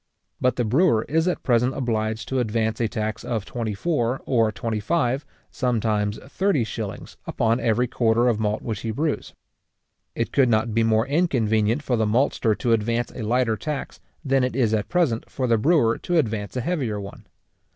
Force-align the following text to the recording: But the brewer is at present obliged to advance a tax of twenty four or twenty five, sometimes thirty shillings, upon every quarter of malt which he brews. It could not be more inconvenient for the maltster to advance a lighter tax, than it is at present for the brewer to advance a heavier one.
But 0.39 0.55
the 0.55 0.65
brewer 0.65 1.05
is 1.07 1.27
at 1.27 1.43
present 1.43 1.75
obliged 1.77 2.27
to 2.29 2.39
advance 2.39 2.79
a 2.81 2.87
tax 2.87 3.23
of 3.23 3.45
twenty 3.45 3.75
four 3.75 4.19
or 4.25 4.51
twenty 4.51 4.79
five, 4.79 5.27
sometimes 5.51 6.17
thirty 6.25 6.63
shillings, 6.63 7.17
upon 7.27 7.59
every 7.59 7.85
quarter 7.87 8.27
of 8.27 8.39
malt 8.39 8.63
which 8.63 8.79
he 8.79 8.89
brews. 8.89 9.35
It 10.15 10.31
could 10.31 10.49
not 10.49 10.73
be 10.73 10.81
more 10.81 11.05
inconvenient 11.05 11.83
for 11.83 11.97
the 11.97 12.07
maltster 12.07 12.55
to 12.57 12.73
advance 12.73 13.11
a 13.11 13.21
lighter 13.21 13.55
tax, 13.55 13.99
than 14.25 14.43
it 14.43 14.55
is 14.55 14.73
at 14.73 14.89
present 14.89 15.29
for 15.29 15.45
the 15.45 15.59
brewer 15.59 15.99
to 15.99 16.17
advance 16.17 16.57
a 16.57 16.61
heavier 16.61 16.99
one. 16.99 17.27